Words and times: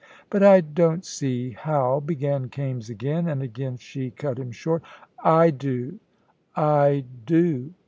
"But 0.31 0.41
I 0.41 0.61
don't 0.61 1.05
see 1.05 1.51
how" 1.51 1.99
began 1.99 2.49
Kaimes 2.49 2.89
again, 2.89 3.27
and 3.27 3.43
again 3.43 3.77
she 3.77 4.09
cut 4.09 4.39
him 4.39 4.51
short. 4.51 4.81
"I 5.23 5.51
do 5.51 5.99
I 6.55 7.05
do. 7.27 7.75